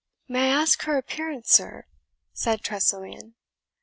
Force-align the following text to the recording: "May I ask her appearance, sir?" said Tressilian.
"May 0.27 0.49
I 0.49 0.53
ask 0.61 0.81
her 0.85 0.97
appearance, 0.97 1.51
sir?" 1.51 1.85
said 2.33 2.61
Tressilian. 2.63 3.35